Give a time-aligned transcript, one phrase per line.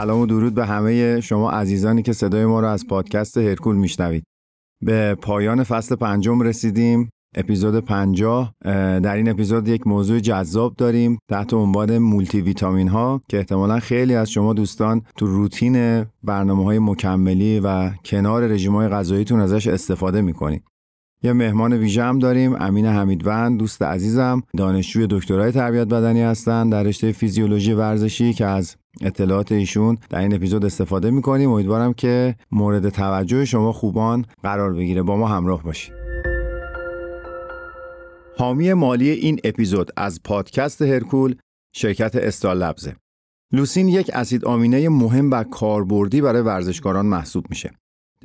[0.00, 4.24] سلام و درود به همه شما عزیزانی که صدای ما رو از پادکست هرکول میشنوید.
[4.84, 7.10] به پایان فصل پنجم رسیدیم.
[7.36, 8.52] اپیزود 50
[9.00, 14.14] در این اپیزود یک موضوع جذاب داریم تحت عنوان مولتی ویتامین ها که احتمالا خیلی
[14.14, 20.20] از شما دوستان تو روتین برنامه های مکملی و کنار رژیم های غذاییتون ازش استفاده
[20.20, 20.62] می‌کنید.
[21.22, 23.58] یه مهمان ویژه هم داریم امین حمیدوند.
[23.58, 29.98] دوست عزیزم دانشجوی دکترای تربیت بدنی هستند در رشته فیزیولوژی ورزشی که از اطلاعات ایشون
[30.10, 31.50] در این اپیزود استفاده می‌کنیم.
[31.50, 35.02] امیدوارم که مورد توجه شما خوبان قرار بگیره.
[35.02, 35.92] با ما همراه باشید.
[38.38, 41.34] حامی مالی این اپیزود از پادکست هرکول
[41.74, 42.96] شرکت استال لبزه.
[43.52, 47.70] لوسین یک اسید آمینه مهم و کاربردی برای ورزشکاران محسوب میشه.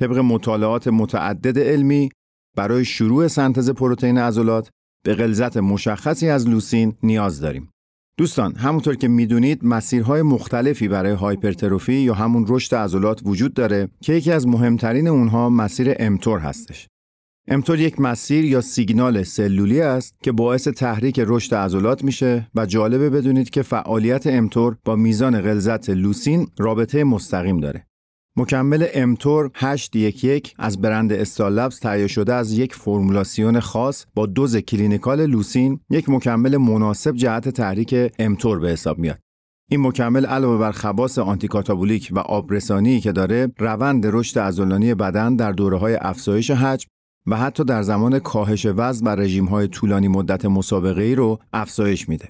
[0.00, 2.08] طبق مطالعات متعدد علمی
[2.56, 4.70] برای شروع سنتز پروتئین عضلات
[5.04, 7.68] به غلظت مشخصی از لوسین نیاز داریم.
[8.16, 14.12] دوستان همونطور که می‌دونید مسیرهای مختلفی برای هایپرتروفی یا همون رشد عضلات وجود داره که
[14.12, 16.88] یکی از مهمترین اونها مسیر امتور هستش.
[17.48, 23.10] mTOR یک مسیر یا سیگنال سلولی است که باعث تحریک رشد عضلات میشه و جالبه
[23.10, 27.86] بدونید که فعالیت mTOR با میزان غلظت لوسین رابطه مستقیم داره.
[28.36, 35.26] مکمل mTOR 811 از برند استالبز تهیه شده از یک فرمولاسیون خاص با دوز clinical
[35.26, 39.18] لوسین یک مکمل مناسب جهت تحریک mTOR به حساب میاد.
[39.70, 45.52] این مکمل علاوه بر خواص anti-catabolic و آبرسانی که داره روند رشد عضلانی بدن در
[45.52, 46.88] دوره های افزایش حجم
[47.26, 52.08] و حتی در زمان کاهش وزن و رژیم های طولانی مدت مسابقه ای رو افزایش
[52.08, 52.28] میده.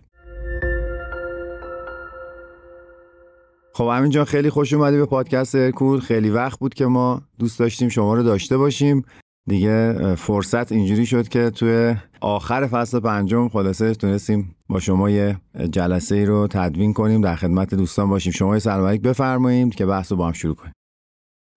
[3.75, 6.01] خب همینجا خیلی خوش اومدی به پادکست هرکول.
[6.01, 9.05] خیلی وقت بود که ما دوست داشتیم شما رو داشته باشیم.
[9.49, 16.15] دیگه فرصت اینجوری شد که توی آخر فصل پنجم خلاصه تونستیم با شما یه جلسه
[16.15, 17.21] ای رو تدوین کنیم.
[17.21, 18.33] در خدمت دوستان باشیم.
[18.33, 20.73] شما سلام بفرمایید که بحث رو با هم شروع کنیم.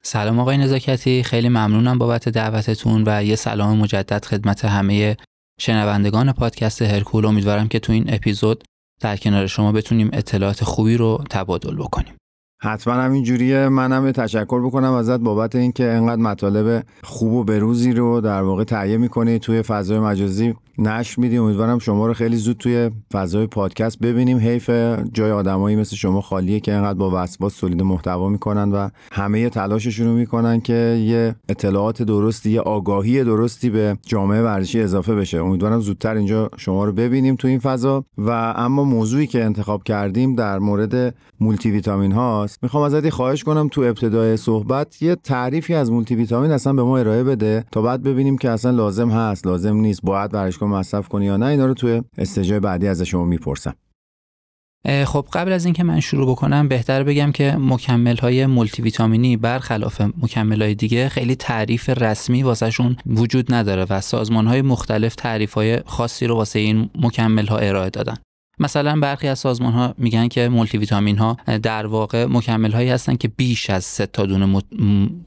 [0.03, 1.23] سلام آقای نزاکتی.
[1.23, 5.17] خیلی ممنونم بابت دعوتتون و یه سلام مجدد خدمت همه
[5.59, 7.25] شنوندگان پادکست هرکول.
[7.25, 8.63] امیدوارم که تو این اپیزود
[8.99, 12.17] در کنار شما بتونیم اطلاعات خوبی رو تبادل بکنیم.
[12.61, 18.21] حتما همین جوریه منم تشکر بکنم ازت بابت اینکه انقدر مطالب خوب و بروزی رو
[18.21, 19.39] در واقع تهیه می‌کنی.
[19.39, 24.37] توی فضای مجازی نشر میدیم امیدوارم شما رو خیلی زود توی فضای پادکست ببینیم.
[24.37, 24.69] حیف
[25.13, 30.07] جای آدمایی مثل شما خالیه که انقدر با وسواس تولید محتوا می‌کنن و همه تلاششون
[30.07, 35.37] رو می‌کنن که یه اطلاعات درستی یه آگاهی درستی به جامعه ورزشی اضافه بشه.
[35.37, 38.05] امیدوارم زودتر اینجا شما رو ببینیم تو این فضا.
[38.17, 42.11] و اما موضوعی که انتخاب کردیم در مورد مولتی ویتامین
[42.45, 46.83] هاست می‌خوام ازت خواهش کنم تو ابتدای صحبت یه تعریفی از مولتی ویتامین اصلا به
[46.83, 51.07] ما ارائه بده تا بعد ببینیم که اصلا لازم هست لازم نیست باید برش مصرف
[51.07, 51.45] کنی یا نه.
[51.45, 53.73] اینا رو توی استجای بعدی از شما می‌پرسم.
[55.05, 60.01] خب قبل از اینکه من شروع بکنم بهتر بگم که مکمل های مولتی ویتامینی برخلاف
[60.01, 65.79] مکمل های دیگه خیلی تعریف رسمی واسهشون وجود نداره و سازمان های مختلف تعریف های
[65.85, 68.15] خاصی رو واسه این مکمل ها ارائه دادن.
[68.59, 73.15] مثلا برخی از سازمان ها میگن که مولتی ویتامین ها در واقع مکمل هایی هستن
[73.15, 74.61] که بیش از سه تا دونه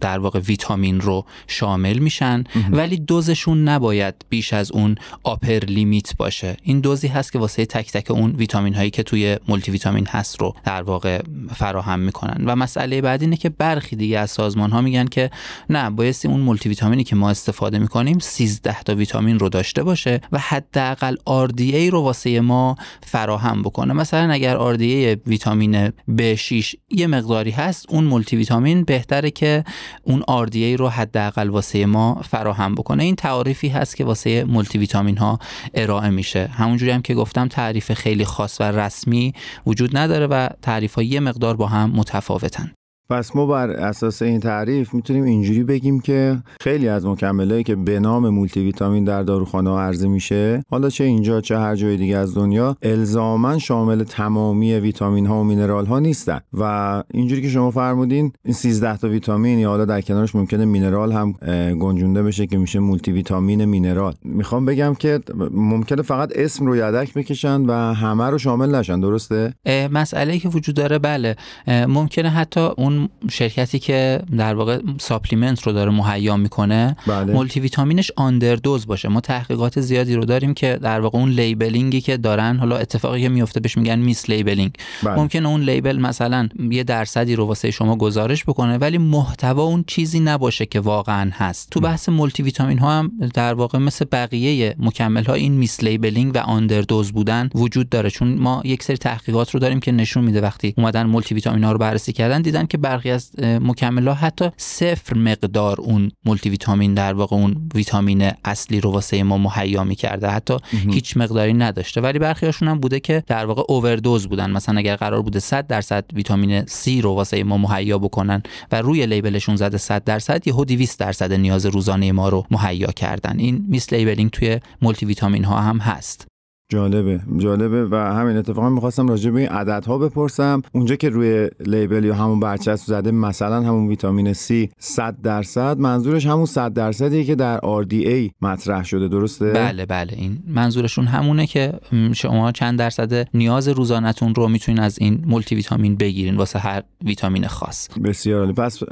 [0.00, 6.56] در واقع ویتامین رو شامل میشن ولی دوزشون نباید بیش از اون upper limit باشه.
[6.62, 10.40] این دوزی هست که واسه تک تک اون ویتامین هایی که توی مولتی ویتامین هست
[10.40, 11.22] رو در واقع
[11.54, 12.44] فراهم می‌کنن.
[12.46, 15.30] و مسئله بعد اینه که برخی دیگه از سازمان ها میگن که
[15.70, 20.20] نه بایستی اون مولتی ویتامینی که ما استفاده می‌کنیم 13 تا ویتامین رو داشته باشه
[20.32, 22.76] و حداقل RDA رو واسه ما
[23.18, 23.94] فراهم بکنه.
[23.94, 29.64] مثلا اگر RDA ویتامین B6 یه مقداری هست اون مولتی ویتامین بهتره که
[30.02, 33.02] اون RDA رو حداقل واسه ما فراهم بکنه.
[33.02, 35.38] این تعریفی هست که واسه مولتی ویتامین ها
[35.74, 36.46] ارائه میشه.
[36.46, 39.32] همونجوری هم که گفتم تعریف خیلی خاص و رسمی
[39.66, 42.77] وجود نداره و تعریف ها یه مقدار با هم متفاوتن.
[43.10, 48.00] پس ما بر اساس این تعریف می‌تونیم اینجوری بگیم که خیلی از مکملایی که به
[48.00, 52.16] نام مولتی ویتامین در داروخانه ها عرضه میشه حالا چه اینجا چه هر جای دیگه
[52.16, 56.40] از دنیا الزاما شامل تمامی ویتامین ها و مینرال ها نیستن.
[56.52, 61.12] و اینجوری که شما فرمودین این 13 تا ویتامین یا حالا در کنارش ممکنه مینرال
[61.12, 61.32] هم
[61.78, 64.14] گنجونده بشه که میشه مولتی ویتامین mineral.
[64.24, 65.20] می‌خوام بگم که
[65.50, 69.54] ممکنه فقط اسم رو یدک بکشن و همه رو شامل نشن درسته؟
[69.90, 71.36] مسئله که وجود داره بله.
[71.68, 77.32] ممکنه حتی اون اون شرکتی که در واقع supplement رو داره مهیا می‌کنه بله.
[77.32, 79.08] مولتی ویتامینش underdose باشه.
[79.08, 83.22] ما تحقیقات زیادی رو داریم که در واقع اون labeling ی که دارن حالا اتفاقی
[83.22, 84.72] که میفته بهش میگن mislabeling.
[85.02, 85.14] بله.
[85.14, 90.20] ممکنه اون label مثلا یه درصدی رو واسه شما گزارش بکنه ولی محتوا اون چیزی
[90.20, 91.70] نباشه که واقعا هست.
[91.70, 96.38] تو بحث مولتی ویتامین ها هم در واقع مثل بقیه مکمل ها این mislabeling و
[96.38, 98.10] underdose بودن وجود داره.
[98.10, 101.72] چون ما یک سری تحقیقات رو داریم که نشون میده وقتی اومدن مولتی ویتامین ها
[101.72, 106.94] رو بررسی کردن دیدن که برخی از مکمل ها حتی صفر مقدار اون مولتی ویتامین
[106.94, 110.28] در واقع اون ویتامین اصلی رو واسه ما مهیا می‌کرده.
[110.28, 112.00] حتی هیچ مقداری نداشته.
[112.00, 114.50] ولی برخی هاشون هم بوده که در واقع اووردوز بودن.
[114.50, 118.42] مثلا اگر قرار بوده 100 درصد ویتامین C رو واسه ما مهیا بکنن
[118.72, 122.92] و روی label شون زده 100 درصد یهو 200 درصد نیاز روزانه ما رو مهیا
[122.92, 123.38] کردن.
[123.38, 126.26] این mislabeling توی مولتی ویتامین ها هم هست.
[126.70, 130.62] جالبه جالبه و همین اتفاقا می‌خواستم راجع به این عددها بپرسم.
[130.72, 136.26] اونجا که روی label یا همون برچسب زده مثلا همون ویتامین C 100 درصد منظورش
[136.26, 141.72] همون 100 درصدیه که در RDA مطرح شده درسته؟ بله بله این منظورشون همونه که
[142.12, 147.46] شما چند درصد نیاز روزانهتون رو می‌تونین از این مولتی ویتامین بگیرین واسه هر ویتامین
[147.46, 147.88] خاص.
[148.04, 148.52] بسیار عالی.
[148.52, 148.82] پس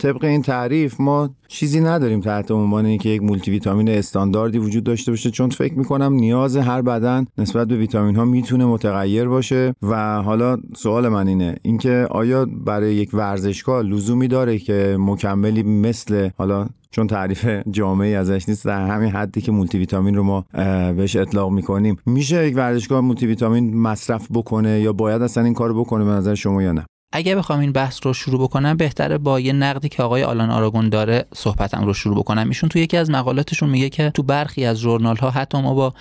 [0.00, 5.12] طبق این تعریف ما چیزی نداریم تحت عنوان اینکه یک مولتی ویتامین استانداردی وجود داشته
[5.12, 10.22] باشه چون فکر می‌کنم نیاز هر بدن نسبت به ویتامین ها می‌تونه متغیر باشه و
[10.22, 16.66] حالا سوال من اینه اینکه آیا برای یک ورزشکار لزومی داره که مکملی مثل حالا
[16.90, 20.44] چون تعریف جامعی ازش نیست در همین حدی که مولتی ویتامین رو ما
[20.92, 25.80] بهش اطلاق می‌کنیم میشه یک ورزشکار مولتی ویتامین مصرف بکنه یا باید اصلا این کارو
[25.80, 29.40] بکنه به نظر شما یا نه؟ اگه بخوام این بحث رو شروع بکنم بهتره با
[29.40, 33.10] یه نقدی که آقای آلان آراگون داره صحبتم رو شروع بکنم ایشون تو یکی از
[33.10, 35.94] مقالاتشون میگه که تو برخی از ژورنال ها حتی ما با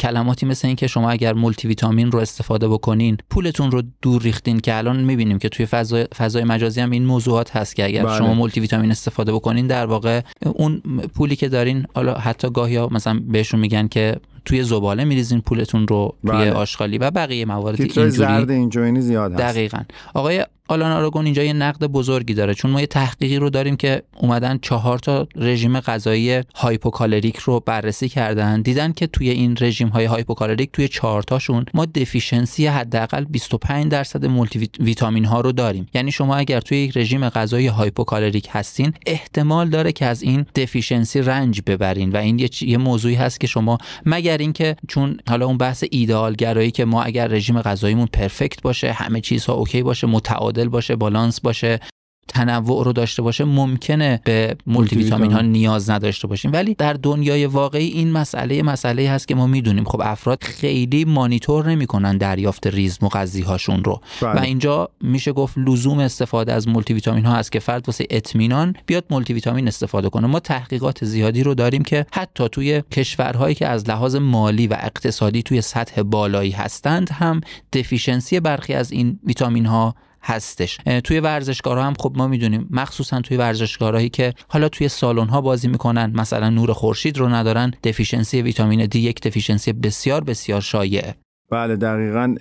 [0.00, 4.60] کلماتی مثل این که شما اگر مولتی ویتامین رو استفاده بکنین پولتون رو دور ریختین
[4.60, 8.18] که الان می‌بینیم که توی فضای, فضای مجازی هم این موضوعات هست که اگر بله.
[8.18, 10.82] شما مولتی ویتامین استفاده بکنین در واقع اون
[11.14, 15.88] پولی که دارین حالا حتی گاهی ها مثلا بهشون میگن که توی زباله میریزین پولتون
[15.88, 16.52] رو توی بله.
[16.52, 19.82] آشغالی و بقیه موارد اینجوری زرد اینجوری زیاد هست دقیقاً
[20.14, 24.02] آقای آلان آراگون اینجا یه نقد بزرگی داره چون ما یه تحقیقی رو داریم که
[24.16, 28.62] اومدن چهار تا رژیم غذایی hypocaloric رو بررسی کردن.
[28.62, 34.26] دیدن که توی این رژیم های hypocaloric توی چهار تاشون ما deficiency حداقل 25 درصد
[34.26, 35.86] مولتی ویتامین ها رو داریم.
[35.94, 41.20] یعنی شما اگر توی یک رژیم غذایی hypocaloric هستین احتمال داره که از این deficiency
[41.20, 42.10] رنج ببرین.
[42.12, 46.70] و این یه, موضوعی هست که شما مگر اینکه چون حالا اون بحث ایدئال گرایی
[46.70, 51.80] که ما اگر رژیم غذاییمون perfect باشه همه چیزها OK باشه متعادل باشه بالانس باشه
[52.28, 56.52] تنوع رو داشته باشه ممکنه به مولتی ویتامین ها نیاز نداشته باشیم.
[56.52, 59.84] ولی در دنیای واقعی این مسئله مسئله هست که ما می‌دونیم.
[59.84, 64.00] خب افراد خیلی مانیتور نمی‌کنن دریافت ریز مغذی هاشون رو.
[64.22, 64.40] بله.
[64.40, 68.74] و اینجا میشه گفت لزوم استفاده از مولتی ویتامین ها هست که فرد واسه اطمینان
[68.86, 70.26] بیاد مولتی ویتامین استفاده کنه.
[70.26, 75.42] ما تحقیقات زیادی رو داریم که حتی توی کشورهایی که از لحاظ مالی و اقتصادی
[75.42, 77.40] توی سطح بالایی هستند هم
[77.72, 80.78] دفیشنسی برخی از این ویتامین ها هستش.
[81.04, 85.68] توی ورزشکارها هم خب ما می‌دونیم مخصوصا توی ورزشکارهایی که حالا توی سالن ها بازی
[85.68, 91.14] می‌کنن مثلا نور خورشید رو ندارن دفیشنسی ویتامین دی یک دفیشنسی بسیار بسیار شایعه.
[91.52, 92.34] بله دقیقا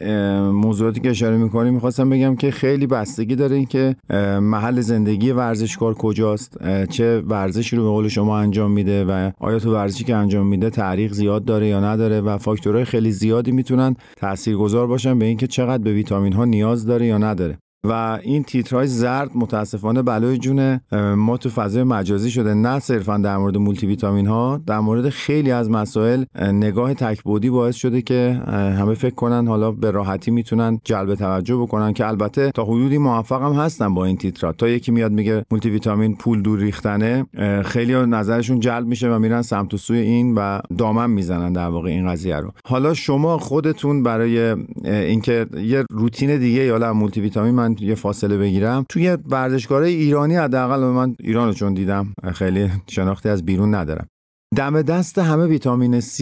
[0.52, 3.96] موضوعاتی که اشاره می‌کنیم می‌خواستم بگم که خیلی بستگی داره این که
[4.42, 6.58] محل زندگی ورزشکار کجاست
[6.90, 10.70] چه ورزشی رو به قول شما انجام میده و آیا تو ورزشی که انجام میده
[10.70, 15.84] تعریق زیاد داره یا نداره و فاکتورهای خیلی زیادی می‌تونن تاثیرگذار باشن به اینکه چقدر
[15.84, 17.58] به ویتامین ها نیاز داره یا نداره.
[17.84, 20.82] و این تیترهای زرد متاسفانه بلای جون
[21.16, 22.54] ما تو فضای مجازی شده.
[22.54, 27.76] نه صرفا در مورد مولتی ویتامین ها در مورد خیلی از مسائل نگاه تک‌بعدی باعث
[27.76, 32.64] شده که همه فکر کنن حالا به راحتی می‌تونن جلب توجه بکنن که البته تا
[32.64, 36.60] حدودی موفق هم هستن با این تیترا تا یکی میاد میگه مولتی ویتامین پول دور
[36.60, 37.26] ریختنه
[37.66, 41.90] خیلی نظرشون جلب میشه و میرن سمت و سوی این و دامن می‌زنن در واقع
[41.90, 42.52] این قضیه رو.
[42.66, 44.56] حالا شما خودتون برای
[44.86, 48.86] اینکه یه روتین دیگه یا مولتی ویتامین یه فاصله بگیرم.
[48.90, 54.08] توی ورزشکار ایرانی حداقل من ایران چون دیدم خیلی شناختی از بیرون ندارم.
[54.56, 56.22] دم دست همه ویتامین C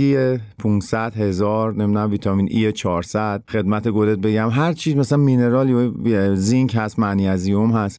[0.60, 7.00] 500 هزار نمی‌دونم ویتامین E 400 خدمت گلت بگم هر چیز مثلا mineral zinc هست
[7.00, 7.98] منیزیم هست.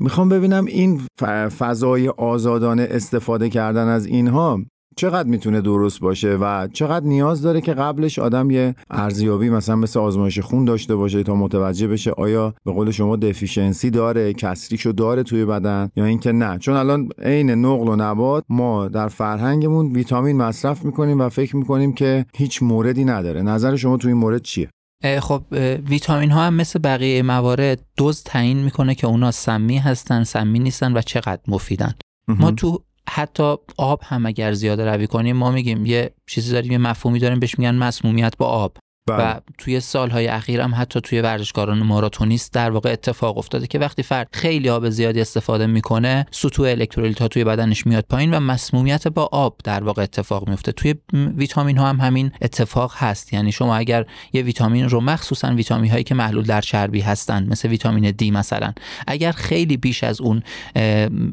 [0.00, 1.00] می‌خوام ببینم این
[1.58, 4.60] فضای آزادانه استفاده کردن از اینها
[4.98, 10.00] چقدر می‌تونه درست باشه و چقدر نیاز داره که قبلش آدم یه ارزیابی مثلا مثل
[10.00, 15.22] آزمایش خون داشته باشه تا متوجه بشه آیا به قول شما deficiency داره کسریشو داره
[15.22, 16.58] توی بدن یا اینکه نه.
[16.58, 21.92] چون الان عین نقل و نبات ما در فرهنگمون ویتامین مصرف می‌کنیم و فکر می‌کنیم
[21.92, 23.42] که هیچ موردی نداره.
[23.42, 24.70] نظر شما توی این مورد چیه؟
[25.20, 25.42] خب
[25.88, 30.96] ویتامین ها هم مثل بقیه موارد دوز تعیین می‌کنه که اونا سمی هستن سمی نیستن
[30.96, 31.94] و چقدر مفیدن.
[32.28, 36.78] ما تو حتی آب هم اگر زیاده روی کنیم ما میگیم یه چیزی داریم یه
[36.78, 38.76] مفهومی داریم بهش میگن مسمومیت با آب.
[39.08, 39.40] و بله.
[39.58, 44.28] توی سالهای اخیر هم حتی توی ورزشکاران ماراتونیست در واقع اتفاق افتاده که وقتی فرد
[44.32, 49.28] خیلی آب زیادی استفاده می‌کنه سطوح الکترولیت ها توی بدنش میاد پایین و مسمومیت با
[49.32, 54.06] آب در واقع اتفاق میفته توی ویتامین ها هم همین اتفاق هست یعنی شما اگر
[54.32, 58.72] یه ویتامین رو مخصوصا ویتامین هایی که محلول در چربی هستن مثل ویتامین دی مثلا
[59.06, 60.42] اگر خیلی بیش از اون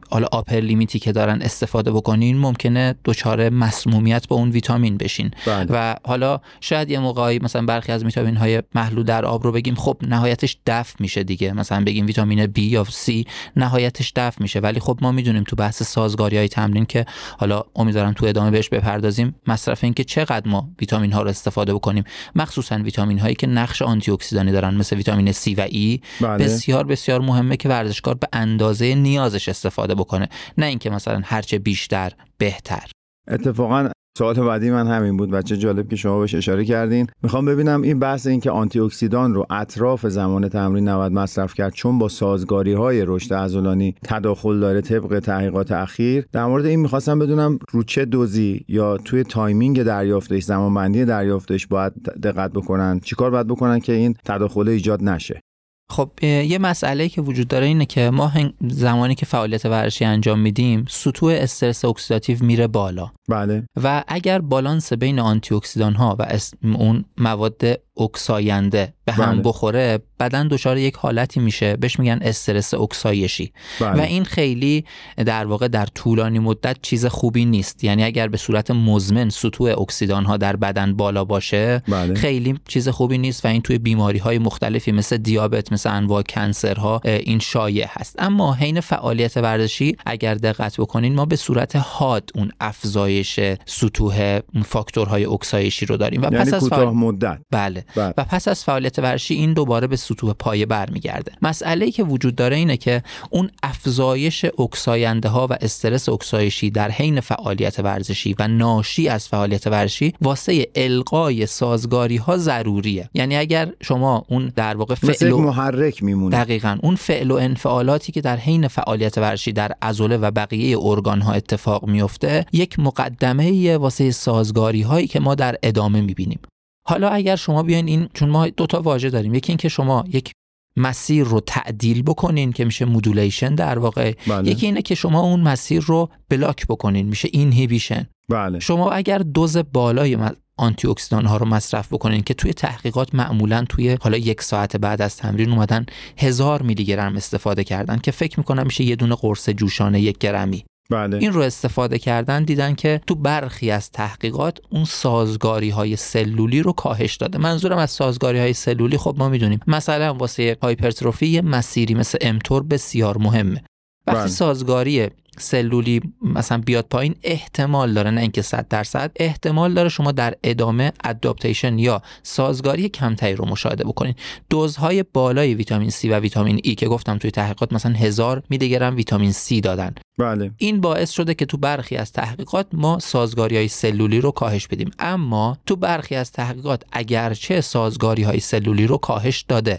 [0.10, 5.66] حالا آپر لیمیتی که دارن استفاده بکنین ممکنه دچار مسمومیت با اون ویتامین بشین بله.
[5.70, 9.76] و حالا شاید یه موقعی مثلا برخی از ویتامین های محلول در آب رو بگیم
[9.76, 11.54] خب نهایتش دفع میشه دیگه.
[11.54, 14.60] مثلا بگیم ویتامین B یا C نهایتش دفع میشه.
[14.60, 17.06] ولی خب ما می‌دونیم تو بحث سازگاری های تمرین که
[17.40, 21.74] حالا امیدوارم تو ادامه بهش بپردازیم مصرف این که چقدر ما ویتامین ها رو استفاده
[21.74, 22.04] بکنیم.
[22.36, 26.00] مخصوصا ویتامین هایی که نقش آنتی اکسیدانی دارن مثل ویتامین C و E.
[26.22, 26.46] بله.
[26.46, 30.30] بسیار بسیار مهمه که ورزشکار به اندازه نیازش استفاده بکنه.
[30.58, 32.92] نه اینکه مثلا هرچه بیشتر بهتر.
[33.28, 35.32] اتفاقا سوال بعدی من همین بود.
[35.32, 37.08] و چه جالب که شما بهش اشاره کردین.
[37.24, 41.74] می‌خوام ببینم این بحث این که آنتی اکسیدان رو اطراف زمان تمرین نباید مصرف کرد
[41.74, 46.26] چون با سازگاری های رشد عضلانی تداخل داره طبق تحقیقات اخیر.
[46.32, 51.94] در مورد این می‌خواستم بدونم رو چه دوزی یا توی timing دریافتش زمانبندی دریافتش باید
[52.24, 53.00] دقت بکنن.
[53.00, 55.42] چیکار باید بکنن که این تداخل ایجاد نشه؟
[55.90, 60.86] خب یه مسئله که وجود داره اینه که ما زمانی که فعالیت ورزشی انجام میدیم
[60.90, 63.12] سطوح استرس اکسیداتیو میره بالا.
[63.30, 63.64] بله.
[63.84, 67.64] و اگر بالانس بین آنتی اکسیدان ها و اون مواد
[67.98, 69.42] اکساینده به هم بله.
[69.42, 74.02] بخوره بدن دچار یک حالتی میشه بهش میگن استرس اکسایشی بله.
[74.02, 74.86] و این خیلی
[75.26, 80.26] در واقع در طولانی مدت چیز خوبی نیست یعنی اگر به صورت مزمن سطوح اکسیدان
[80.26, 82.14] ها در بدن بالا باشه بله.
[82.14, 86.90] خیلی چیز خوبی نیست و این توی بیماری های مختلفی مثل دیابت مثل انواع cancer
[86.90, 92.30] ها این شایع هست اما حین فعالیت ورزشی اگر دقت بکنین ما به صورت حاد
[92.36, 98.14] اون افزایش سطوح فاکتورهای اکسایشی رو داریم و یعنی پس از کوتاه مدت بله بله.
[98.18, 101.32] و پس از فعالیت ورزشی این دوباره به سطوح پایه برمیگرده.
[101.42, 106.92] مسئله ای که وجود داره اینه که اون افزایش اکساینده ها و استرس اکسایشی در
[106.92, 113.10] حین فعالیت ورزشی و ناشی از فعالیت ورزشی واسه القای سازگاری ها ضروریه.
[113.14, 116.38] یعنی اگر شما اون در واقع فعل و محرک میمونه.
[116.38, 116.78] دقیقا.
[116.84, 121.34] اون فعل و انفعالاتی که در حین فعالیت ورزشی در عضله و بقیه ارگان ها
[121.34, 126.40] اتفاق میفته یک مقدمه واسه سازگاری هایی که ما در ادامه می‌بینیم.
[126.88, 129.34] حالا اگر شما بیاین این چون ما دو تا واژه داریم.
[129.34, 130.32] یکی اینکه شما یک
[130.78, 134.14] مسیر رو تعدیل بکنین که میشه modulation در واقع.
[134.28, 134.52] بله.
[134.52, 138.60] یکی اینه که شما اون مسیر رو block بکنین میشه inhibition بله.
[138.60, 140.18] شما اگر دوز بالای
[140.58, 145.02] آنتی اکسیدان ها رو مصرف بکنین که توی تحقیقات معمولا توی حالا یک ساعت بعد
[145.02, 145.86] از تمرین اومدن
[146.18, 150.66] هزار میلی گرم استفاده کردن که فکر می‌کنم میشه یه دونه قرص جوشانه یک گرمی.
[150.90, 151.18] بله.
[151.18, 156.72] این رو استفاده کردن دیدن که تو برخی از تحقیقات اون سازگاری های سلولی رو
[156.72, 157.38] کاهش داده.
[157.38, 159.60] منظورم از سازگاری های سلولی خب ما می‌دونیم.
[159.68, 163.64] مثلا واسه hypertrophy یه مسیری مثل mTOR بسیار مهمه.
[164.08, 164.28] وقتی بله.
[164.28, 169.12] سازگاری سلولی مثلا بیاد پایین احتمال داره نه اینکه 100 درصد.
[169.16, 174.14] احتمال داره شما در ادامه اداپتیشن یا سازگاری کمتری رو مشاهده بکنین.
[174.50, 178.96] دوزهای بالای ویتامین C و ویتامین E که گفتم توی تحقیقات مثلا هزار میلی گرم
[178.96, 179.96] ویتامین C دادن.
[180.18, 180.52] بله.
[180.58, 184.92] این باعث شده که تو برخی از تحقیقات ما سازگاری های سلولی رو کاهش بدیم.
[185.00, 189.78] اما تو برخی از تحقیقات اگرچه سازگاری های سلولی رو کاهش داده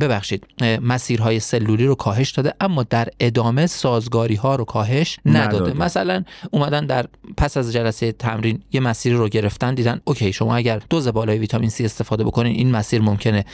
[0.00, 0.44] ببخشید
[0.82, 5.78] مسیرهای سلولی رو کاهش داده اما در ادامه سازگاری ها رو کاهش نداده, نداده.
[5.78, 10.82] مثلا اومدن در پس از جلسه تمرین یه مسیری رو گرفتن دیدن اوکی شما اگر
[10.90, 13.44] دوز بالای ویتامین C استفاده بکنین این مسیر ممکنه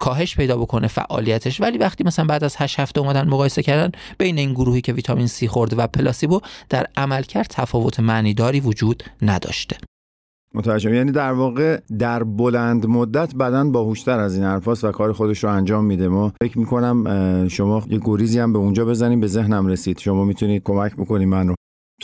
[0.00, 1.60] کاهش پیدا بکنه فعالیتش.
[1.60, 5.28] ولی وقتی مثلا بعد از 8 هفته اومدن مقایسه کردن بین این گروهی که ویتامین
[5.28, 9.76] C خورده و پلاسیبو در عملکرد تفاوت معنیداری وجود نداشته.
[10.54, 10.94] متوجهم.
[10.94, 15.50] یعنی در واقع در بلند مدت بدن باهوشتر از این حرفاست و کار خودش رو
[15.50, 16.08] انجام میده.
[16.08, 19.98] ما فکر می‌کنم شما یه گریزی هم به اونجا بزنیم به ذهنم رسید.
[19.98, 21.54] شما می‌تونید کمک بکنید من رو.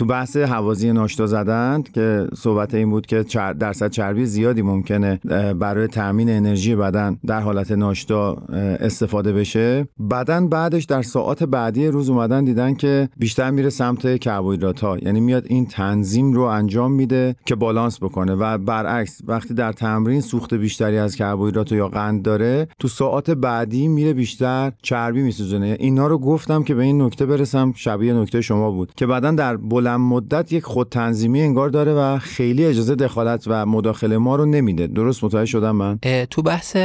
[0.01, 3.25] تو بحث حوازی ناشتا زدن که صحبت این بود که
[3.59, 5.21] درصد چربی زیادی ممکنه
[5.59, 8.35] برای تامین انرژی بدن در حالت ناشتا
[8.81, 9.89] استفاده بشه.
[10.11, 15.21] بدن بعدش در ساعات بعدی روز اومدن دیدن که بیشتر میره سمت کربوهیدرات ها یعنی
[15.21, 20.55] میاد این تنظیم رو انجام میده که بالانس بکنه و برعکس وقتی در تمرین سوخت
[20.55, 25.77] بیشتری از کربوهیدرات یا قند داره تو ساعات بعدی میره بیشتر چربی میسوزونه.
[25.81, 27.73] اینا رو گفتم که به این نکته برسم.
[27.77, 32.65] شبیه نکته شما بود که بدن در بلند مدت یک خودتنظیمی انگار داره و خیلی
[32.65, 34.87] اجازه دخالت و مداخله ما رو نمیده.
[34.87, 35.99] درست متوجه شدم من؟
[36.31, 36.77] تو بحث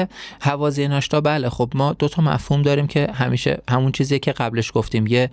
[0.41, 1.49] هوازی ناشتا بله.
[1.49, 5.07] خب ما دو تا مفهوم داریم که همیشه همون چیزی که قبلش گفتیم.
[5.07, 5.29] یه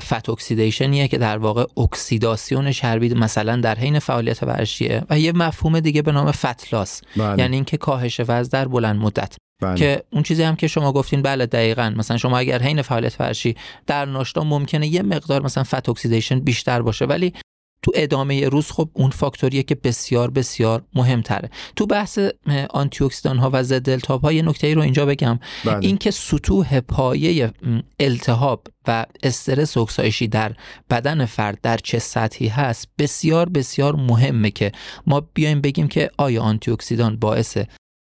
[0.00, 5.32] fat oxidation یه که در واقع اکسیداسیون چربی مثلا در حین فعالیت ورزشیه و یه
[5.32, 7.38] مفهوم دیگه به نام fat loss بله.
[7.38, 9.36] یعنی اینکه کاهش وزن در بلند مدت.
[9.62, 9.76] بله.
[9.76, 13.56] که اون چیزی هم که شما گفتین بله دقیقا مثلا شما اگر حین فعالیت ورزشی
[13.86, 17.32] در ناشتا ممکنه یه مقدار مثلا fat oxidation بیشتر باشه ولی
[17.84, 22.18] تو ادامه روز خب اون فاکتوریه که بسیار بسیار مهمتره تو بحث
[22.70, 25.78] آنتی اکسیدان ها و ضد التهاب ها یه نکته رو اینجا بگم بله.
[25.80, 27.52] اینکه سطوح پایه
[28.00, 30.52] التهاب و استرس اکسایشی در
[30.90, 34.72] بدن فرد در چه سطحی هست بسیار بسیار مهمه که
[35.06, 37.58] ما بیایم بگیم که آیا آنتی اکسیدان باعث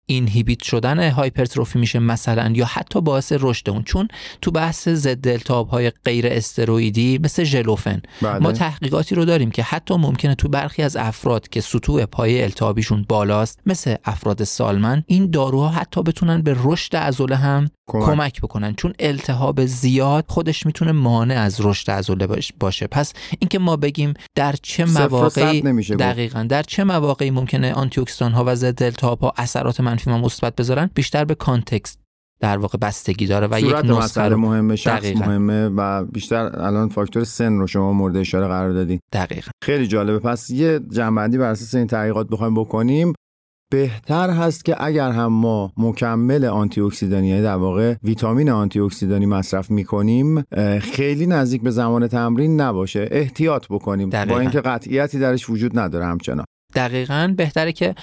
[0.09, 4.09] inhibit شدن hypertrophy میشه مثلا یا حتی باعث رشد اون چون
[4.43, 8.39] تو بحث ضد التهاب های غیر استروئیدی مثل ژلوفن بله.
[8.39, 13.05] ما تحقیقاتی رو داریم که حتی ممکنه تو برخی از افراد که سطوح پایه التهابیشون
[13.09, 18.05] بالاست مثل افراد سالمند این داروها حتی بتونن به رشد عضله هم کمک.
[18.05, 23.59] کمک بکنن چون التهاب زیاد خودش می‌تونه مانع از رشد عضله باش- باشه پس اینکه
[23.59, 25.63] ما بگیم در چه مواقعی.
[25.83, 30.57] دقیقا در چه مواقعی ممکنه آنتی ها و ضد التهاب ها اثرات منفی و مثبت
[30.57, 31.99] بذارن بیشتر به context
[32.41, 35.27] در واقع بستگی داره و یک نسخه رو مهمه شخص دقیقاً.
[35.27, 39.01] مهمه و بیشتر الان فاکتور سن رو شما مورد اشاره قرار دادین.
[39.13, 39.51] دقیقا.
[39.65, 40.19] خیلی جالبه.
[40.19, 43.13] پس یه جمع‌بندی بر اساس این تحقیقات بخوایم بکنیم.
[43.71, 49.27] بهتر هست که اگر هم ما مکمل آنتی اکسیدانی یعنی در واقع ویتامین آنتی اکسیدانی
[49.27, 50.43] مصرف می‌کنیم
[50.81, 53.09] خیلی نزدیک به زمان تمرین نباشه.
[53.11, 54.11] احتیاط بکنیم.
[54.11, 54.35] دقیقاً.
[54.35, 56.47] با اینکه قطعیتی درش وجود نداره همچنان.
[56.75, 57.95] دقیقا بهتره که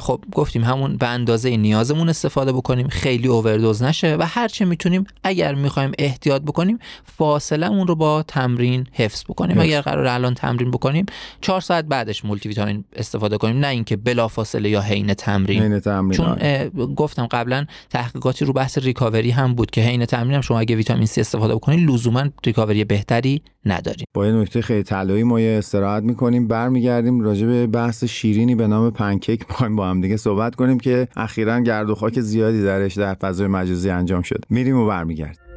[0.00, 5.54] خب گفتیم همون به اندازه نیازمون استفاده بکنیم خیلی اووردوز نشه و هرچه می‌تونیم اگر
[5.54, 9.64] می‌خوایم احتیاط بکنیم فاصله اون رو با تمرین حفظ بکنیم حفظ.
[9.64, 11.06] اگر قرار الان تمرین بکنیم
[11.40, 15.80] چهار ساعت بعدش مولتی ویتامین استفاده کنیم نه اینکه بلا فاصله یا حین تمرین حین
[15.80, 16.70] تمرین چون آره.
[16.96, 21.06] گفتم قبلا تحقیقاتی رو بحث ریکاوری هم بود که حین تمرین هم شما اگه ویتامین
[21.06, 26.02] C استفاده بکنید لزوما ریکاوری بهتری نداریم با یه نکته خیلی طلایی ما یه استراحت
[26.02, 30.78] می‌کنیم برمیگردیم راجع به بحث شیرینی به نام پنکیک می‌خوایم با هم دیگه صحبت کنیم
[30.78, 35.48] که اخیرا گرد و خاک زیادی درش در فضای مجازی انجام شد میریم و برمیگردیم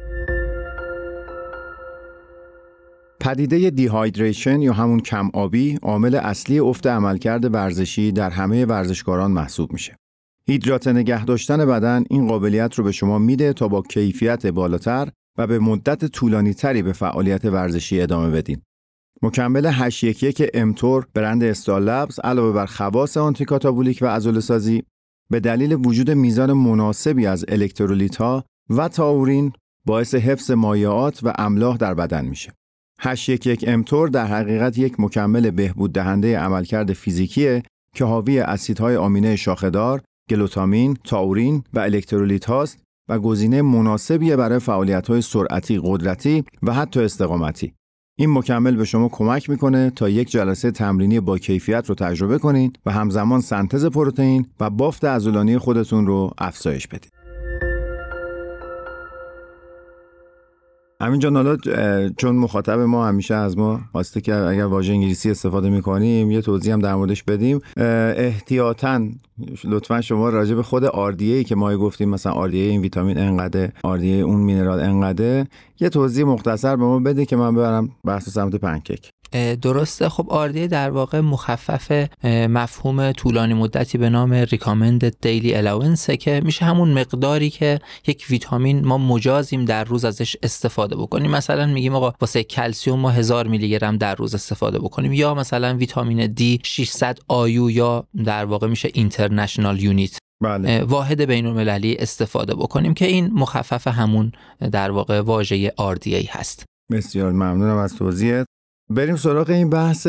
[3.20, 9.72] پدیده دیهایدریشن یا همون کم آبی عامل اصلی افت عملکرد ورزشی در همه ورزشکاران محسوب
[9.72, 9.96] میشه.
[10.46, 15.46] هیدرات نگه داشتن بدن این قابلیت رو به شما میده تا با کیفیت بالاتر و
[15.46, 18.62] به مدت طولانی تری به فعالیت ورزشی ادامه بدین.
[19.24, 24.82] مکمل 811 امتور برند استال لبز علاوه بر خواص آنتی کاتابولیک و عضله سازی
[25.30, 29.52] به دلیل وجود میزان مناسبی از الکترولیت ها و تاورین
[29.86, 32.52] باعث حفظ مایعات و املاح در بدن میشه.
[33.00, 37.62] 811 امتور در حقیقت یک مکمل بهبود دهنده عملکرد فیزیکیه
[37.96, 45.22] که حاوی اسیدهای آمینه شاخهدار، گلوتامین، تاورین و الکترولیت هاست و گزینه مناسبیه برای فعالیت‌های
[45.22, 47.74] سرعتی، قدرتی و حتی استقامتی.
[48.16, 52.72] این مکمل به شما کمک می‌کنه تا یک جلسه تمرینی با کیفیت رو تجربه کنین
[52.86, 57.21] و همزمان سنتز پروتئین و بافت عضلانی خودتون رو افزایش بدید.
[61.02, 61.56] همینجا حالا
[62.16, 66.72] چون مخاطب ما همیشه از ما خواسته که اگر واژه انگلیسی استفاده می‌کنیم یه توضیح
[66.72, 67.60] هم در موردش بدیم.
[67.76, 69.08] احتیاطاً
[69.64, 74.24] لطفا شما راجع به خود RDA که ما گفتیم مثلا RDA این ویتامین انقدر RDA
[74.24, 75.46] اون mineral انقدر
[75.80, 79.11] یه توضیح مختصر به ما بده که من ببرم بحث سمت پنکیک.
[79.62, 80.08] درسته.
[80.08, 86.64] خب RDA در واقع مخفف مفهوم طولانی مدتی به نام Recommended Daily Allowance که میشه
[86.64, 91.30] همون مقداری که یک ویتامین ما مجازیم در روز ازش استفاده بکنیم.
[91.30, 95.12] مثلا میگیم آقا واسه کلسیوم ما 1000 میلی گرم در روز استفاده بکنیم.
[95.12, 100.82] یا مثلا ویتامین دی 600 IU یا در واقع میشه international unit بله.
[100.82, 104.32] واحد بین المللی استفاده بکنیم که این مخفف همون
[104.72, 106.64] در واقع واژه RDA هست.
[106.92, 108.46] بسیار ممنونم از توضیحت.
[108.90, 110.06] بریم سراغ این بحث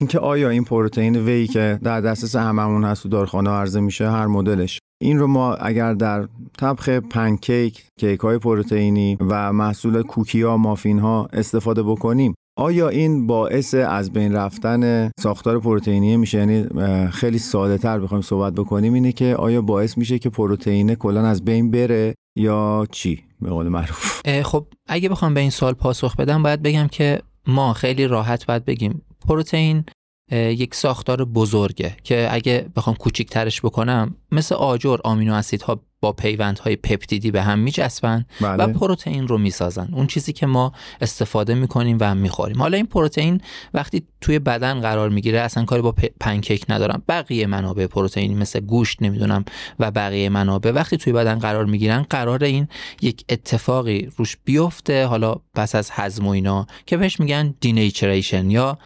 [0.00, 4.26] اینکه آیا این پروتئین وی که در دسترس هممون هست تو دارخانه عرضه میشه هر
[4.26, 4.78] مدلش.
[5.02, 10.98] این رو ما اگر در طبخ پنکیک کیک های پروتئینی و محصول کوکی ها مافین
[10.98, 16.66] ها استفاده بکنیم آیا این باعث از بین رفتن ساختار پروتئینی میشه؟ یعنی
[17.10, 21.44] خیلی ساده تر بخوایم صحبت بکنیم اینه که آیا باعث میشه که پروتئین کلا از
[21.44, 24.22] بین بره یا چی؟ به قول معروف.
[24.42, 28.64] خب اگه بخوام به این سال پاسخ بدم باید بگم که ما خیلی راحت باید
[28.64, 29.02] بگیم.
[29.28, 29.84] پروتئین
[30.32, 37.30] یک ساختار بزرگه که اگه بخوام کوچیکترش بکنم مثل آجر آمینو اسیدها با پیوندهای پپتیدی
[37.30, 38.64] به هم میچسبن بله.
[38.64, 39.88] و پروتئین رو می‌سازن.
[39.92, 42.58] اون چیزی که ما استفاده می‌کنیم و می‌خوریم.
[42.58, 43.40] حالا این پروتئین
[43.74, 47.02] وقتی توی بدن قرار می‌گیره اصلا کاری با پنکیک ندارم.
[47.08, 49.44] بقیه منابع پروتئینی مثل گوشت نمی‌دونم
[49.78, 52.68] و بقیه منابع وقتی توی بدن قرار می‌گیرن قرار این
[53.02, 55.06] یک اتفاقی روش بیفته.
[55.06, 58.78] حالا پس از هضم و اینا که بهش میگن denaturation یا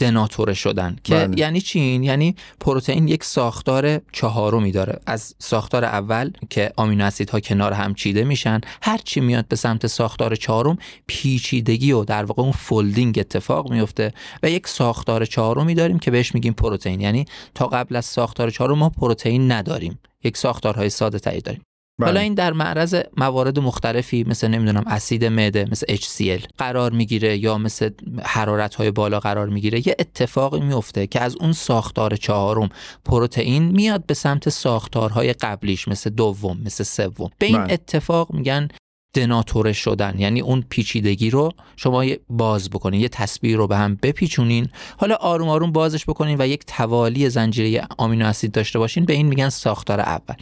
[0.00, 1.38] دناتوره شدن که بله.
[1.38, 7.40] یعنی چی این یعنی پروتئین یک ساختار چهارمی داره از ساختار اول که آمینو اسیدها
[7.40, 12.42] کنار هم چیده میشن هر چی میاد به سمت ساختار چهارم پیچیدگی و در واقع
[12.42, 17.66] اون folding اتفاق میفته و یک ساختار چهارمی داریم که بهش میگیم پروتئین یعنی تا
[17.66, 21.62] قبل از ساختار چهارم ما پروتئین نداریم یک ساختارهای ساده تری داریم.
[22.06, 27.58] حالا این در معرض موارد مختلفی مثل نمی‌دونم اسید معده مثل HCl قرار می‌گیره یا
[27.58, 27.90] مثل
[28.22, 29.88] حرارت های بالا قرار می‌گیره.
[29.88, 32.68] یه اتفاقی میفته که از اون ساختار چهارم
[33.04, 37.30] پروتئین میاد به سمت ساختارهای قبلیش مثل دوم مثل سوم.
[37.38, 37.72] به این بله.
[37.72, 38.68] اتفاق میگن
[39.14, 40.14] دناتوره شدن.
[40.18, 44.68] یعنی اون پیچیدگی رو شما باز بکنین یه تصویر رو به هم بپیچونین.
[44.96, 49.04] حالا آروم آروم بازش بکنین و یک توالی زنجیره آمینو اسید داشته باشین.
[49.04, 50.34] به این میگن ساختار اول.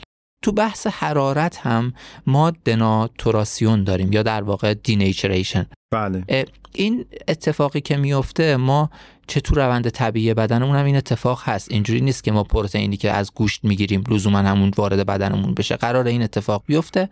[0.48, 1.92] تو بحث حرارت هم
[2.26, 6.46] ما دناتوراسیون داریم یا در واقع دینیچریشن بله.
[6.74, 8.90] این اتفاقی که میفته ما
[9.26, 11.72] چه تو روند طبیعی بدنمون هم این اتفاق هست.
[11.72, 15.76] اینجوری نیست که ما پروتئینی که از گوشت می‌گیریم لزوما همون وارد بدنمون بشه.
[15.76, 17.08] قرار این اتفاق بیفته.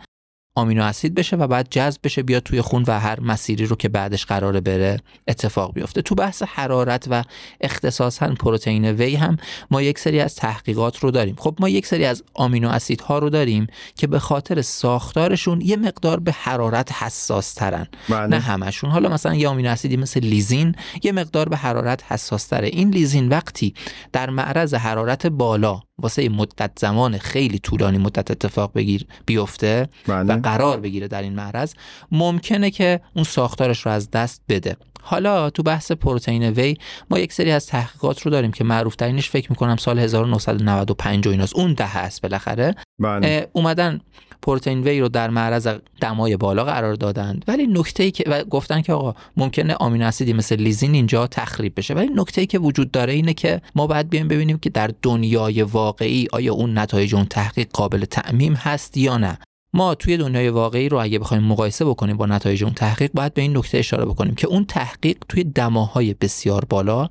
[0.56, 3.88] آمینو اسید بشه و بعد جذب بشه بیاد توی خون و هر مسیری رو که
[3.88, 6.02] بعدش قراره بره اتفاق بیفته.
[6.02, 7.24] تو بحث حرارت و
[7.60, 9.36] اختصاصا پروتئین وی هم
[9.70, 11.36] ما یک سری از تحقیقات رو داریم.
[11.38, 13.66] خب ما یک سری از آمینو اسیدها رو داریم
[13.96, 18.26] که به خاطر ساختارشون یه مقدار به حرارت حساس ترن بله.
[18.26, 18.90] نه همشون.
[18.90, 23.28] حالا مثلا یه آمینو اسیدی مثل لیزین یه مقدار به حرارت حساس تره این لیزین
[23.28, 23.74] وقتی
[24.12, 30.34] در معرض حرارت بالا واسه مدت زمان خیلی طولانی مدت اتفاق بگیر بیفته بله.
[30.34, 31.74] و قرار بگیره در این معرض
[32.12, 36.76] ممکنه که اون ساختارش رو از دست بده حالا تو بحث پروتئین وی
[37.10, 41.30] ما یک سری از تحقیقات رو داریم که معروف ترینش فکر می‌کنم سال 1995 و
[41.30, 43.48] ایناست اون ده هست بالاخره بله.
[43.52, 44.00] اومدن
[44.42, 45.68] پروتئین وی رو در معرض
[46.00, 47.44] دمای بالا قرار دادند.
[47.48, 51.72] ولی نکته ای که و گفتن که آقا ممکنه آمینو اسیدی مثل لیزین اینجا تخریب
[51.76, 51.94] بشه.
[51.94, 55.62] ولی نکته ای که وجود داره اینه که ما باید بیایم ببینیم که در دنیای
[55.62, 59.38] واقعی آیا اون نتایج اون تحقیق قابل تعمیم هست یا نه.
[59.74, 63.42] ما توی دنیای واقعی رو اگه بخوایم مقایسه بکنیم با نتایج اون تحقیق باید به
[63.42, 67.08] این نکته اشاره بکنیم که اون تحقیق توی دماهای بسیار بالا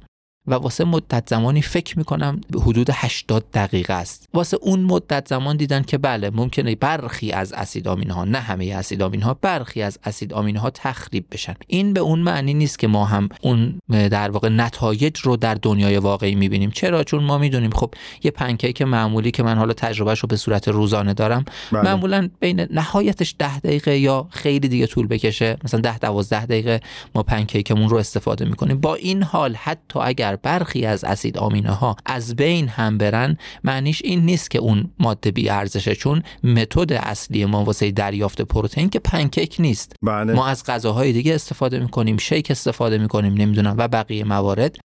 [0.48, 4.30] و واسه مدت زمانی فکر می‌کنم حدود 80 دقیقه است.
[4.34, 8.66] واسه اون مدت زمان دیدن که بله ممکنه برخی از اسید آمین ها نه همه
[8.66, 11.54] اسید آمین ها برخی از اسید آمین ها تخریب بشن.
[11.68, 15.98] این به اون معنی نیست که ما هم اون در واقع نتایج رو در دنیای
[15.98, 16.72] واقعی می‌بینیم.
[16.72, 20.68] چرا؟ چون ما می‌دونیم خب یه پنکیک معمولی که من حالا تجربهش رو به صورت
[20.68, 21.82] روزانه دارم بله.
[21.82, 25.58] معمولا بین نهایتش 10 دقیقه یا خیلی دیگه طول بکشه.
[25.64, 26.80] مثلا 10 12 دقیقه
[27.16, 28.80] ما پنکیکمون رو استفاده می‌کنیم.
[28.82, 34.02] با این حال حتی اگر برخی از اسید آمینه ها از بین هم برن معنیش
[34.06, 39.00] این نیست که اون ماده بی ارزشه چون متد اصلی ما واسه دریافت پروتئین که
[39.00, 39.96] پنکیک نیست.
[40.02, 40.34] بله.
[40.34, 44.78] ما از غذاهای دیگه استفاده می‌کنیم شیک استفاده می‌کنیم نمی‌دونم و بقیه موارد.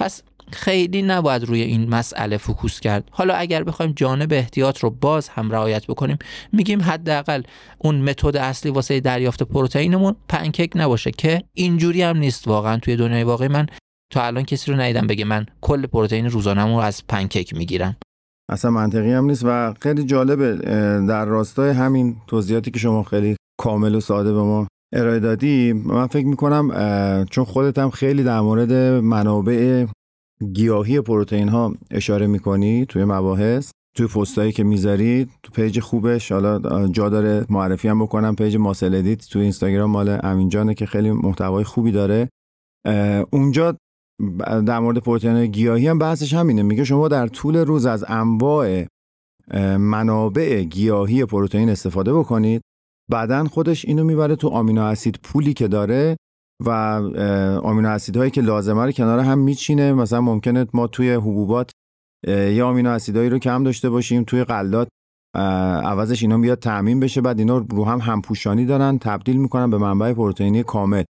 [0.00, 3.08] پس خیلی نباید روی این مسئله focus کرد.
[3.10, 6.18] حالا اگر بخوایم جانب احتیاط رو باز هم رعایت بکنیم
[6.52, 7.42] میگیم حداقل
[7.78, 13.22] اون متد اصلی واسه دریافت پروتئینمون پنکیک نباشه که اینجوری هم نیست واقعا توی دنیای
[13.22, 13.48] واقعی.
[13.48, 13.66] من
[14.12, 17.96] تا الان کسی رو ندیدم بگه من کل پروتئین روزانه‌مو رو از پنکیک می‌گیرم.
[18.50, 20.56] اصلا منطقی هم نیست و خیلی جالبه
[21.08, 26.06] در راستای همین توضیحاتی که شما خیلی کامل و ساده به ما ارائه دادی من
[26.06, 26.70] فکر می‌کنم
[27.30, 29.86] چون خودت هم خیلی در مورد منابع
[30.52, 36.88] گیاهی پروتئین ها اشاره می‌کنی توی مباحث توی پستایی که می‌ذارید تو پیج خوبش حالا
[36.88, 41.10] جا داره معرفی هم بکنم پیج Muscle Edit تو اینستاگرام مال امین جانه که خیلی
[41.10, 42.28] محتوای خوبی داره.
[43.30, 43.76] اونجا
[44.66, 46.62] در مورد پروتئین گیاهی هم بحثش همینه.
[46.62, 48.86] میگه شما در طول روز از انواع
[49.78, 52.62] منابع گیاهی پروتئین استفاده بکنید.
[53.10, 56.16] بعدا خودش اینو می‌بره تو آمینو اسید پولی که داره
[56.64, 56.70] و
[57.62, 59.92] آمینو اسیدهایی که لازمه رو کنار هم میچینه.
[59.92, 61.70] مثلا ممکنه ما توی حبوبات
[62.26, 64.88] یه آمینو اسیدهایی رو کم داشته باشیم توی غلات
[65.84, 67.20] عوضش اینا بیاد تعمین بشه.
[67.20, 71.04] بعد اینا رو هم همپوشانی دارن تبدیل می‌کنن به منبع پروتئینی کامل.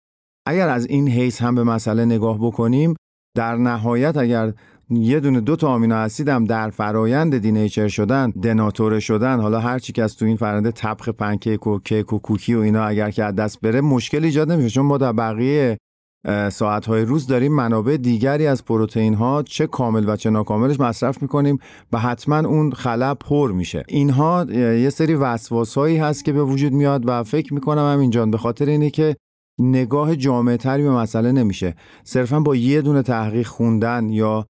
[0.49, 2.95] اگر از این حیث هم به مسئله نگاه بکنیم
[3.37, 4.53] در نهایت اگر
[4.91, 9.79] یه دونه دو تا آمینو اسید هم در فرایند دینیچر شدن دناتوره شدن حالا هر
[9.79, 13.11] چی که از تو این فرآیند طبخ پنکیک و کیک و کوکی و اینا اگر
[13.11, 14.71] که از دست بره مشکل ایجاد نمیشه.
[14.71, 15.79] چون ما در بقیه
[16.53, 21.59] ساعتهای روز داریم منابع دیگری از پروتئین ها چه کامل و چه ناکاملش مصرف می‌کنیم
[21.93, 23.83] و حتما اون خلا پر میشه.
[23.89, 28.31] اینها یه سری وسواس هایی هست که به وجود میاد و فکر می‌کنم هم اینجان
[28.31, 29.17] به خاطر اینه که
[29.59, 31.75] نگاه جامعه تری به مسئله نمیشه.
[32.05, 34.47] صرفا با یه دونه تحقیق خوندن یا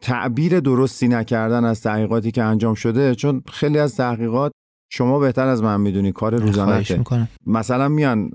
[0.00, 4.52] تعبیر درستی نکردن از تحقیقاتی که انجام شده چون خیلی از تحقیقات
[4.92, 6.82] شما بهتر از من می‌دونی کار روزانه
[7.46, 8.30] مثلا میان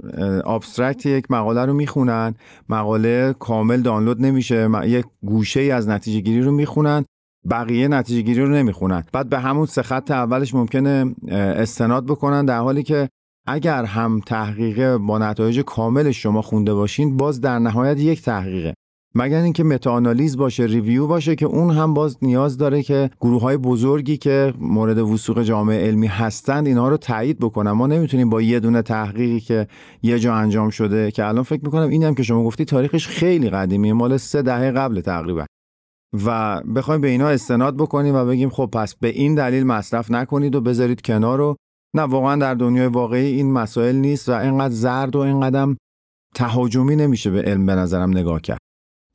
[0.46, 2.36] abstract یک مقاله رو می‌خونن
[2.70, 7.06] مقاله کامل دانلود نمیشه یک گوشه ای از نتیجه گیری رو می‌خونن
[7.50, 9.04] بقیه نتیجه گیری رو نمی‌خونن.
[9.14, 13.10] بعد به همون سه خط اولش ممکنه استناد بکنن در حالی که
[13.48, 18.74] اگر هم تحقیق با نتایج کامل شما خونده باشین باز در نهایت یک تحقیقه.
[19.16, 23.58] مگر اینکه متاآنالیز باشه review باشه که اون هم باز نیاز داره که گروه های
[23.58, 27.72] بزرگی که مورد وثوق جامعه علمی هستند اینها رو تایید بکنن.
[27.72, 29.68] ما نمی‌تونیم با یه دونه تحقیقی که
[30.02, 33.50] یه جا انجام شده که الان فکر می‌کنم این هم که شما گفتی تاریخش خیلی
[33.50, 35.46] قدیمی مال سه دهه قبل تقریبا.
[36.26, 40.56] و بخوایم به اینا استناد بکنیم و بگیم خب پس به این دلیل مصرف نکنید
[40.56, 41.56] و بذارید کنار رو
[41.94, 45.76] نه واقعا در دنیای واقعی این مسائل نیست و اینقدر زرد و اینقدر
[46.36, 48.60] تهاجمی نمیشه به علم به نظرم نگاه کرد.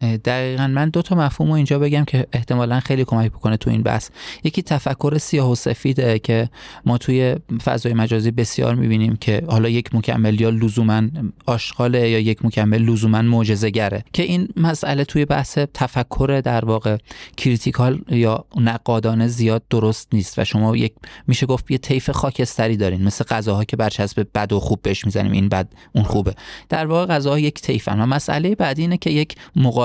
[0.00, 3.82] دقیقا من دو تا مفهوم رو اینجا بگم که احتمالا خیلی کمک بکنه تو این
[3.82, 4.10] بحث.
[4.44, 6.48] یکی تفکر سیاه و سفیده که
[6.86, 11.02] ما توی فضای مجازی بسیار می‌بینیم که حالا یک مکمل یا لزوما
[11.46, 16.96] آشغاله یا یک مکمل لزوما معجزه گره که این مسئله توی بحث تفکر در واقع
[17.36, 20.92] critical یا نقادانه زیاد درست نیست و شما یک
[21.26, 25.32] میشه گفت یه طیف خاکستری دارین مثل غذاها که برچسب بد و خوب بهش می‌زنیم
[25.32, 26.34] این بد اون خوبه.
[26.68, 29.34] در واقع غذاها یک طیفن و مسئله بعدی اینه که یک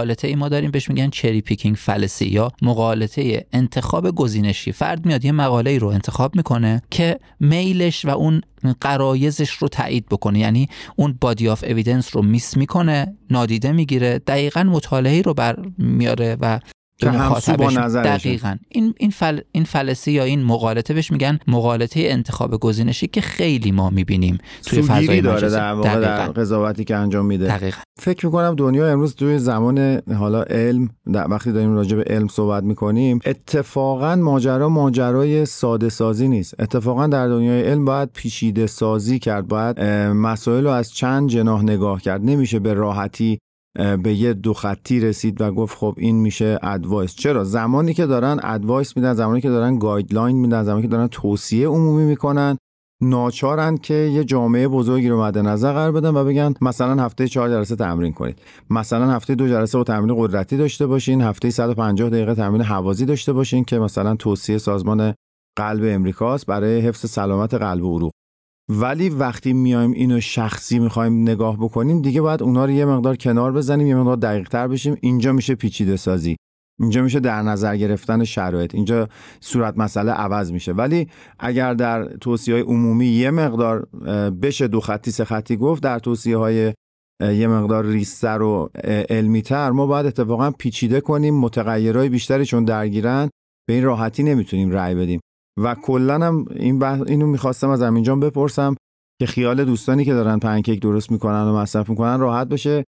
[0.01, 0.71] مغالطه ای ما داریم.
[0.71, 4.71] بهش میگن cherry picking fallacy یا مغالطه انتخاب گزینشی.
[4.71, 8.41] فرد میاد یه مقاله ای رو انتخاب می‌کنه که میلش و اون
[8.81, 10.39] قرایزش رو تایید بکنه.
[10.39, 16.37] یعنی اون بادی آف اویدنس رو میس می‌کنه نادیده می‌گیره دقیقا مطالعه رو بر میاره
[16.41, 16.59] و
[17.01, 18.55] که همسو با دقیقا.
[18.69, 19.39] این این فل...
[19.51, 24.81] این فلسی یا این مقالطه بهش میگن مقالطه انتخاب گزینشی که خیلی ما می‌بینیم توی
[24.81, 27.47] فضای داره در واقع در قضاوتی که انجام میده.
[27.47, 27.77] دقیقا.
[27.99, 32.63] فکر می‌کنم دنیا امروز توی زمان حالا علم در وقتی داریم راجع به علم صحبت
[32.63, 36.55] می‌کنیم اتفاقا ماجرا ماجرای ساده سازی نیست.
[36.59, 42.01] اتفاقا در دنیای علم باید پیچیده سازی کرد باید مسائل رو از چند جناح نگاه
[42.01, 42.21] کرد.
[42.23, 43.39] نمیشه به راحتی
[43.73, 48.39] به یه دو خطی رسید و گفت خب این میشه advice چرا؟ زمانی که دارن
[48.43, 52.57] advice میدن زمانی که دارن guideline میدن زمانی که دارن توصیه عمومی می‌کنن
[53.03, 57.49] ناچارن که یه جامعه بزرگی رو مد نظر قرار بدن و بگن مثلا هفته چهار
[57.49, 58.39] جلسه تمرین کنید.
[58.69, 61.21] مثلا هفته دو جلسه و تمرین قدرتی داشته باشین.
[61.21, 65.13] هفته 150 دقیقه تمرین هوازی داشته باشین که مثلا توصیه سازمان
[65.57, 68.11] قلب امریکاست برای حفظ سلامت قلب و عروق.
[68.79, 73.51] ولی وقتی میایم اینو شخصی می‌خوایم نگاه بکنیم دیگه باید اونا رو یه مقدار کنار
[73.51, 74.97] بزنیم یه مقدار دقیق تر بشیم.
[75.01, 76.35] اینجا میشه پیچیده سازی.
[76.79, 78.75] اینجا میشه در نظر گرفتن شرایط.
[78.75, 80.71] اینجا صورت مسئله عوض میشه.
[80.71, 81.07] ولی
[81.39, 83.85] اگر در توصیه های عمومی یه مقدار
[84.41, 86.73] بشه دو خطی سه خطی گفت در توصیه های
[87.21, 88.69] یه مقدار ریستر و
[89.09, 93.29] علمی تر ما باید اتفاقا پیچیده کنیم متغیرهای بیشتری چون درگیرن
[93.67, 95.19] به این راحتی نمی‌تونیم رأی بدیم.
[95.57, 98.75] و کلا هم این بحث اینو می‌خواستم از همینجا بپرسم
[99.19, 102.83] که خیال دوستانی که دارن پنکیک درست می‌کنن و مصرف می‌کنن راحت بشه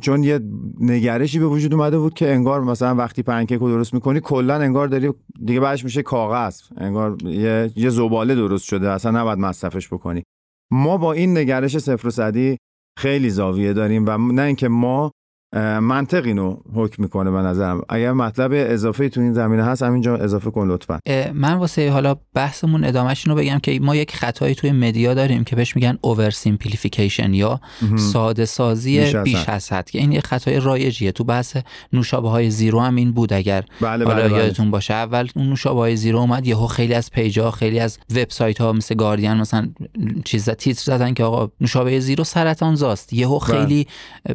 [0.00, 0.40] چون یه
[0.80, 4.88] نگرشی به وجود اومده بود که انگار مثلا وقتی پنکیک رو درست می‌کنی کلا انگار
[4.88, 5.10] داری
[5.44, 6.60] دیگه بعدش میشه کاغذ.
[6.76, 10.22] انگار یه یه زباله درست شده اصلا نباید مصرفش بکنی.
[10.72, 12.56] ما با این نگرش صفر و صدی
[12.98, 15.10] خیلی زاویه داریم و نه اینکه ما
[15.80, 17.82] منطق اینو حکم می‌کنه به نظرم.
[17.88, 20.98] اگر مطلب اضافه تو این زمینه هست همینجا اضافه کن لطفا.
[21.34, 25.56] من واسه حالا بحثمون ادامهش اینو بگم که ما یک خطایی توی media داریم که
[25.56, 27.60] بهش میگن oversimplification یا
[27.96, 29.90] ساده سازی بیش از حد.
[29.90, 31.12] که این یک خطای رایجیه.
[31.12, 31.56] تو بحث
[31.92, 34.38] نوشابه های zero هم این بود اگر بله حالا بله, بله.
[34.38, 34.94] یادتون باشه.
[34.94, 38.94] اول اون نوشابه های zero اومد یهو خیلی از پیجا خیلی از وبسایت ها مثل
[38.94, 39.68] گاردین مثلا
[40.24, 43.12] چیز تیتر زدن که آقا نوشابه zero سرطان زاست.
[43.12, 43.58] یهو بله.
[43.58, 43.86] خیلی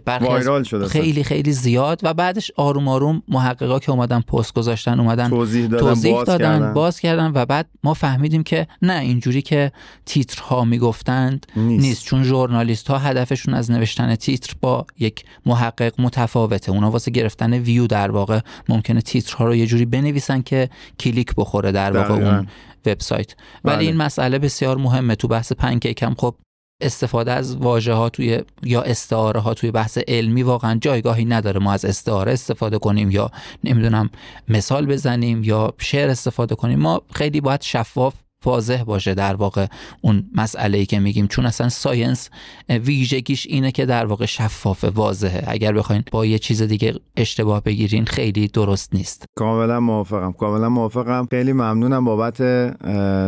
[0.05, 5.29] برخی شده خیلی خیلی زیاد و بعدش آروم آروم محققا که اومدن پست گذاشتن اومدن
[5.29, 6.73] توضیح دادن, توضیح باز, دادن کردن.
[6.73, 9.71] باز کردن و بعد ما فهمیدیم که نه اینجوری که
[10.05, 11.85] تیترها می‌گفتند نیست.
[11.85, 17.53] نیست چون ژورنالیست ها هدفشون از نوشتن تیتر با یک محقق متفاوته اونا واسه گرفتن
[17.53, 18.39] ویو در واقع
[18.69, 22.47] ممکنه تیترها رو یه جوری بنویسن که کلیک بخوره در واقع اون
[22.85, 23.85] وبسایت ولی بله.
[23.85, 26.35] این مسئله بسیار مهمه تو بحث پنکیک هم خب
[26.81, 31.59] استفاده از واژه ها توی یا استعاره ها توی بحث علمی واقعا جایگاهی نداره.
[31.59, 33.31] ما از استعاره استفاده کنیم یا
[33.63, 34.09] نمی‌دونم
[34.47, 36.79] مثال بزنیم یا شعر استفاده کنیم.
[36.79, 38.13] ما خیلی باید شفاف
[38.45, 39.67] واضح باشه در واقع
[40.01, 41.27] اون مسئله ای که میگیم.
[41.27, 42.29] چون اصلا ساینس
[42.69, 45.43] ویژگیش اینه که در واقع شفافه واضحه.
[45.47, 49.25] اگر بخواین با یه چیز دیگه اشتباه بگیرین خیلی درست نیست.
[49.37, 50.31] کاملا موافقم.
[50.31, 51.27] کاملا موافقم.
[51.31, 52.37] خیلی ممنونم بابت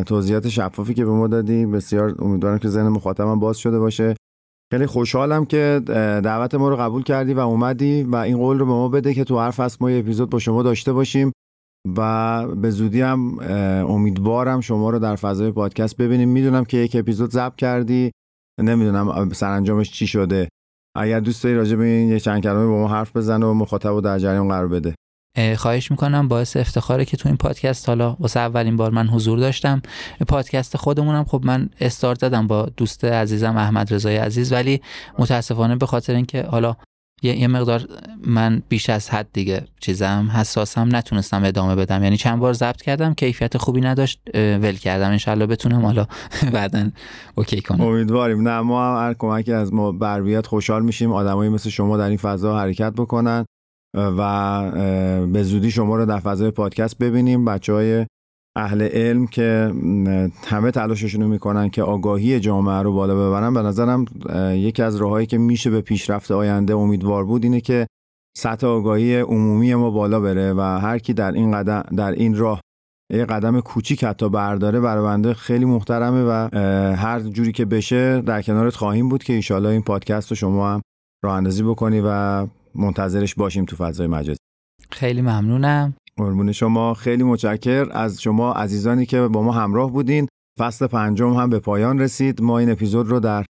[0.03, 1.65] توضیحات شفافی که به ما دادی.
[1.65, 4.15] بسیار امیدوارم که ذهن مخاطبم باز شده باشه.
[4.73, 5.81] خیلی خوشحالم که
[6.23, 9.23] دعوت ما رو قبول کردی و اومدی و این قول رو به ما بده که
[9.23, 11.31] تو هر فصل ما یه اپیزود با شما داشته باشیم.
[11.97, 13.39] و به زودی هم
[13.89, 16.29] امیدوارم شما رو در فضای پادکست ببینیم.
[16.29, 18.11] می‌دونم که یک اپیزود ضبط کردی.
[18.61, 20.49] نمی‌دونم سرانجامش چی شده.
[20.97, 23.89] اگر دوست داری راجع به این یه چند کلمه با ما حرف بزن و مخاطب
[23.89, 24.95] رو در جریان قرار بده.
[25.57, 26.27] خواهش می‌کنم.
[26.27, 29.81] باعث افتخاره که تو این پادکست حالا واسه اولین بار من حضور داشتم.
[30.27, 31.23] پادکست خودمونم.
[31.23, 34.53] خب من استارت زدم با دوست عزیزم احمد رضای عزیز.
[34.53, 34.81] ولی
[35.19, 36.75] متاسفانه به خاطر اینکه حالا
[37.21, 37.85] یه،, مقدار
[38.25, 42.03] من بیش از حد دیگه چیزم حساسم نتونستم ادامه بدم.
[42.03, 45.09] یعنی چند بار ضبط کردم کیفیت خوبی نداشت ول کردم.
[45.09, 46.05] انشالله بتونم حالا
[46.53, 46.89] بعدا
[47.35, 47.81] اوکی کنم.
[47.81, 48.47] امیدواریم.
[48.47, 51.11] نه ما هم هر کمکی از ما بر خوشحال میشیم.
[51.11, 53.45] آدمایی مثل شما در این فضا حرکت بکنن
[53.95, 54.71] و
[55.27, 57.45] به زودی شما رو در فضای پادکست ببینیم.
[57.45, 58.05] بچه های
[58.59, 59.73] اهل علم که
[60.47, 63.53] همه تلاششون می‌کنن که آگاهی جامعه رو بالا ببرن.
[63.53, 64.05] به نظرم
[64.53, 67.87] یکی از راههایی که میشه به پیشرفت آینده امیدوار بود اینه که
[68.37, 72.61] سطح آگاهی عمومی ما بالا بره و هر کی در این قدم در این راه
[73.13, 76.49] یه قدم کوچیک حتی برداره برای بنده خیلی محترمه و
[76.95, 80.81] هر جوری که بشه در کنارت خواهیم بود که ایشالا این پادکست رو شما هم
[81.23, 84.39] راه اندازی بکنی و منتظرش باشیم تو فضای مجازی.
[84.91, 85.93] خیلی ممنونم.
[86.19, 86.93] قربون شما.
[86.93, 90.27] خیلی متشکر از شما عزیزانی که با ما همراه بودین.
[90.59, 92.41] فصل پنجم هم به پایان رسید.
[92.41, 93.45] ما این اپیزود رو در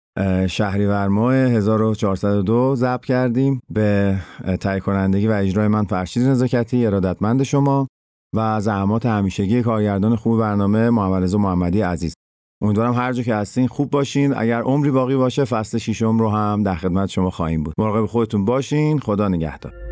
[0.47, 3.60] شهریور ماه 1402 ضبط کردیم.
[3.69, 4.17] به
[4.60, 7.88] تهیه کنندگی و اجرای من فرشید نزاکتی ارادتمند شما
[8.36, 12.13] و زحمات همیشگی کارگردان خوب برنامه محمد محمدی عزیز.
[12.63, 14.34] امیدوارم هر جا که هستین خوب باشین.
[14.38, 17.73] اگر عمری باقی باشه فصل ششم رو هم در خدمت شما خواهیم بود.
[17.78, 18.99] مراقب خودتون باشین.
[18.99, 19.85] خدا نگهدار.